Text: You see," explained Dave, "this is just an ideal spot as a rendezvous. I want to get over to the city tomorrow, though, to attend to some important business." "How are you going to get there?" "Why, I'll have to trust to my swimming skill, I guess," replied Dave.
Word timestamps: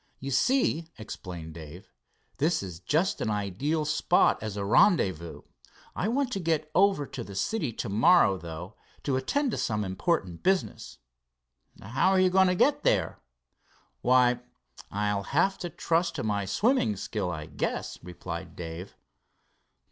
You 0.19 0.31
see," 0.31 0.89
explained 0.97 1.53
Dave, 1.53 1.93
"this 2.37 2.63
is 2.63 2.79
just 2.79 3.21
an 3.21 3.29
ideal 3.29 3.85
spot 3.85 4.41
as 4.41 4.57
a 4.57 4.65
rendezvous. 4.65 5.43
I 5.95 6.07
want 6.07 6.31
to 6.31 6.39
get 6.39 6.71
over 6.73 7.05
to 7.05 7.23
the 7.23 7.35
city 7.35 7.71
tomorrow, 7.71 8.39
though, 8.39 8.77
to 9.03 9.15
attend 9.15 9.51
to 9.51 9.57
some 9.57 9.83
important 9.85 10.41
business." 10.41 10.97
"How 11.79 12.09
are 12.09 12.19
you 12.19 12.31
going 12.31 12.47
to 12.47 12.55
get 12.55 12.81
there?" 12.81 13.19
"Why, 14.01 14.39
I'll 14.89 15.21
have 15.21 15.59
to 15.59 15.69
trust 15.69 16.15
to 16.15 16.23
my 16.23 16.45
swimming 16.45 16.95
skill, 16.95 17.29
I 17.29 17.45
guess," 17.45 18.03
replied 18.03 18.55
Dave. 18.55 18.97